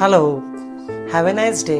Hello 0.00 0.42
have 1.10 1.28
a 1.28 1.32
nice 1.32 1.66
day 1.66 1.78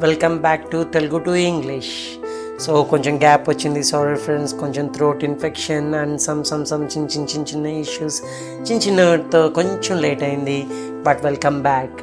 welcome 0.00 0.38
back 0.38 0.70
to 0.70 0.84
Telugu 0.84 1.18
to 1.18 1.30
English 1.30 2.18
so 2.60 2.82
కొంచెం 2.82 3.16
gap 3.16 3.50
వచ్చింది. 3.50 3.82
Sorry 3.82 4.16
friends 4.16 4.54
కొంచెం 4.54 4.86
throat 4.86 5.24
infection 5.24 5.94
and 5.94 6.20
some 6.20 6.44
some 6.44 6.66
some 6.66 6.84
చిన్న 6.84 7.06
చిన్న 7.06 7.26
చిన్న 7.26 7.44
చిన్న 7.46 7.66
ఇష్యూస్ 7.66 8.22
చిన్న 8.62 8.82
చిన్నతో 8.82 9.48
కొంచెం 9.48 9.98
లేట్ 9.98 10.22
అయింది 10.22 10.66
బట్ 11.06 11.24
వెల్కమ్ 11.24 11.62
బ్యాక్ 11.62 11.96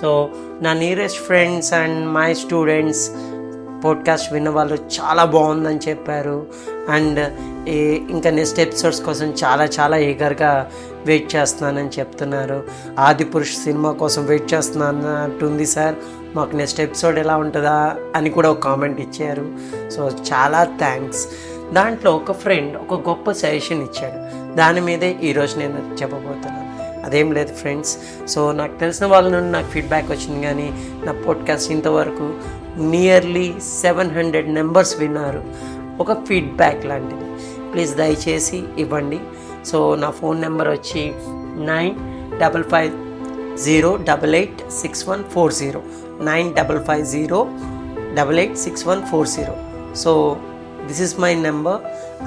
సో 0.00 0.30
నా 0.62 0.72
nearest 0.72 1.18
friends 1.18 1.72
and 1.72 2.08
my 2.08 2.32
students 2.34 3.10
podcast 3.84 4.32
విన్న 4.32 4.48
వాళ్ళు 4.48 4.74
చాలా 4.74 5.24
బాగుందని 5.24 5.80
చెప్పారు. 5.88 6.46
అండ్ 6.88 7.32
ఇంకా 8.10 8.30
నెక్స్ట్ 8.30 8.60
ఎపిసోడ్స్ 8.60 9.00
కోసం 9.00 9.34
చాలా 9.44 9.64
చాలా 9.64 9.96
ఈగర్గా 9.96 10.70
వెయిట్ 11.06 11.36
చేస్తున్నానని 11.36 11.90
చెప్తున్నారు. 11.98 12.64
ఆది 12.98 13.24
పురుష్ 13.24 13.56
సినిమా 13.56 13.92
కోసం 13.92 14.26
వెయిట్ 14.26 14.54
చేస్తున్నట్టుంది 14.54 15.66
సార్. 15.66 15.94
మాకు 16.36 16.56
నెక్స్ట్ 16.56 16.80
ఎపిసోడ్ 16.80 17.18
ఎలా 17.18 17.36
ఉంటుందా 17.36 17.96
అని 18.16 18.30
కూడా 18.30 18.50
ఒక 18.50 18.58
కామెంట్ 18.58 19.00
ఇచ్చారు. 19.00 19.52
సో 19.90 20.08
చాలా 20.08 20.64
థ్యాంక్స్ 20.64 21.28
దాంట్లో 21.72 22.16
ఒక 22.16 22.32
ఫ్రెండ్ 22.32 22.78
ఒక 22.90 23.08
గొప్ప 23.08 23.32
సజెషన్ 23.32 23.82
ఇచ్చాడు. 23.82 24.32
దాని 24.56 24.80
మీదే 24.80 25.16
ఈరోజు 25.22 25.58
నేను 25.58 25.96
చెప్పబోతున్నాను. 26.02 26.71
అదేం 27.04 27.32
లేదు 27.32 27.54
ఫ్రెండ్స్. 27.54 27.98
సో 28.28 28.52
నాకు 28.52 28.80
తెలిసిన 28.80 29.06
వాళ్ళ 29.06 29.28
నుండి 29.28 29.52
నాకు 29.52 29.66
ఫీడ్బ్యాక్ 29.66 30.10
వచ్చింది 30.10 30.46
కానీ 30.46 30.90
నా 31.04 31.12
పాడ్కాస్ట్ 31.12 31.72
ఇంతవరకు 31.72 32.34
నియర్లీ 32.78 33.54
సెవెన్ 33.82 34.10
హండ్రెడ్ 34.10 34.54
నెంబర్స్ 34.54 34.96
విన్నారు. 34.96 35.44
ఒక 36.00 36.12
ఫీడ్బ్యాక్ 36.12 36.86
లాంటిది. 36.86 37.24
ప్లీజ్ 37.72 37.94
దయచేసి 37.94 38.62
ఇవ్వండి. 38.78 39.20
సో 39.66 39.94
నా 39.94 40.10
ఫోన్ 40.10 40.40
నెంబర్ 40.40 40.68
వచ్చి 40.68 41.12
nine 41.66 41.94
double 42.40 42.64
five 42.64 42.92
zero 43.62 43.96
double 43.96 44.34
eight 44.34 44.72
six 44.72 45.08
one 45.08 45.24
four 45.24 45.52
zero. 45.52 45.82
Nine 46.20 46.54
double 46.54 46.84
five 46.84 47.06
zero 47.06 47.48
double 48.14 48.38
eight 48.38 48.58
six 48.58 48.86
one 48.86 49.02
four 49.02 49.28
zero. 49.28 49.56
So 49.94 50.36
this 50.88 51.02
is 51.06 51.14
my 51.20 51.32
number 51.46 51.80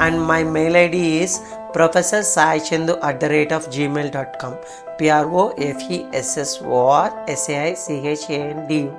and 0.05 0.19
my 0.27 0.41
mail 0.55 0.77
ID 0.77 1.03
is 1.17 1.35
professor 1.75 2.25
Sai 2.25 2.61
Chandu 2.67 2.93
at 3.03 3.19
the 3.21 3.29
rate 3.33 3.53
of 3.53 3.65
Gmail 3.69 4.11
dot 4.11 4.35
com 4.41 4.57
P R O 4.99 5.43
F E S S O R 5.67 7.13
S A I 7.29 7.71
C H A N D U 7.75 8.89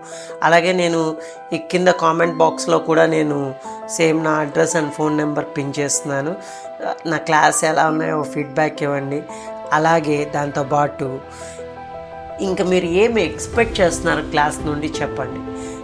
అలాగే 0.42 0.72
నేను 0.72 1.00
ఈ 1.52 1.60
కింద 1.70 1.90
comment 2.02 2.36
బాక్స్లో 2.36 2.78
కూడా 2.88 3.04
నేను 3.06 3.38
same 3.96 4.18
నా 4.24 4.34
address 4.40 4.76
and 4.76 4.92
phone 4.92 5.16
number 5.18 5.46
pin 5.56 5.74
చేస్తున్నాను 5.78 6.32
నా 7.06 7.18
క్లాస్ 7.28 7.60
ఎలా 7.64 7.86
ఉన్నాయో 7.88 8.18
ఫీడ్బ్యాక్ 8.32 8.82
ఇవ్వండి 8.82 9.20
అలాగే 9.72 10.18
దాంతోపాటు 10.34 11.08
ఇంకా 12.46 12.64
మీరు 12.64 12.86
ఏమి 13.02 13.20
ఎక్స్పెక్ట్ 13.22 13.80
చేస్తున్నారు 13.80 14.22
క్లాస్ 14.32 14.58
నుండి 14.66 14.88
చెప్పండి. 14.98 15.40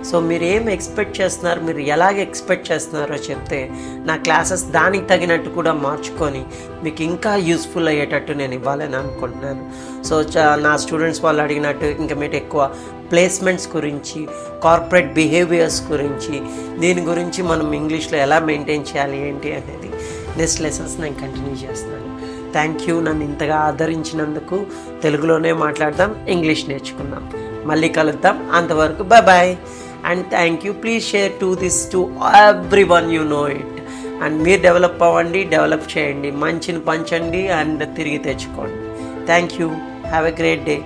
సో 0.08 0.17
మీరు 0.28 0.45
ఏం 0.45 0.64
ఎక్స్పెక్ట్ 0.70 1.20
చేస్తున్నారు 1.20 1.61
మీరు 1.67 1.81
ఎలాగ 1.95 2.17
ఎక్స్పెక్ట్ 2.25 2.70
చేస్తున్నారో 2.70 3.14
చెప్తే 3.27 3.61
నా 4.08 4.14
క్లాసెస్ 4.27 4.64
దానికి 4.77 5.05
తగినట్టు 5.12 5.50
కూడా 5.58 5.73
మార్చుకొని 5.73 6.42
మీకు 6.84 7.03
ఇంకా 7.03 7.33
యూస్ఫుల్ 7.48 7.91
అయ్యేటట్టు 7.92 8.33
నేను 8.33 8.55
ఇవ్వాలని 8.55 8.97
అనుకుంటున్నాను. 9.03 9.62
సో 10.08 10.14
నా 10.67 10.73
స్టూడెంట్స్ 10.84 11.23
వాళ్ళు 11.25 11.42
అడిగినట్టు 11.42 11.86
ఇంకా 12.05 12.17
మీరు 12.23 12.36
ఎక్కువ 12.42 12.70
ప్లేస్మెంట్స్ 13.12 13.69
గురించి 13.77 14.20
కార్పొరేట్ 14.64 15.11
బిహేవియర్స్ 15.20 15.80
గురించి 15.92 16.36
దీని 16.83 17.03
గురించి 17.11 17.42
మనం 17.42 17.75
ఇంగ్లీష్లో 17.80 18.19
ఎలా 18.19 18.39
మెయింటైన్ 18.50 18.84
చేయాలి 18.91 19.19
ఏంటి 19.28 19.53
అనేది 19.53 19.91
నెక్స్ట్ 20.41 20.62
లెసన్స్ 20.67 21.00
నేను 21.00 21.17
కంటిన్యూ 21.25 21.55
చేస్తున్నాను. 21.64 22.08
థ్యాంక్ 22.53 22.83
యూ 22.89 22.95
నన్ను 23.00 23.25
ఇంతగా 23.25 23.56
ఆదరించినందుకు 23.69 24.58
తెలుగులోనే 25.03 25.53
మాట్లాడదాం 25.64 26.12
ఇంగ్లీష్ 26.28 26.64
నేర్చుకుందాం. 26.69 27.25
మళ్ళీ 27.64 27.89
కలుద్దాం. 27.89 28.36
అంతవరకు 28.55 29.03
bye 29.03 29.25
bye 29.31 29.53
and 30.05 30.25
thank 30.31 30.67
you 30.67 30.73
please 30.73 31.05
share 31.05 31.33
to 31.41 31.55
this 31.55 31.92
to 31.92 32.00
everyone 32.84 33.11
you 33.12 33.23
know 33.36 33.48
it 33.48 33.78
and 34.25 34.42
మీరు 34.42 34.62
డెవలప్ 34.62 35.02
అవ్వండి 35.02 35.42
డెవలప్ 35.55 35.86
చేయండి. 35.98 36.30
మంచిని 36.30 36.80
పంచండి 36.80 37.48
అండ్ 37.58 37.96
తిరిగి 37.96 38.18
తెచ్చుకోండి. 38.18 38.80
Thank 39.27 39.55
you 39.61 39.68
have 40.12 40.27
a 40.27 40.35
great 40.41 40.64
day 40.64 40.77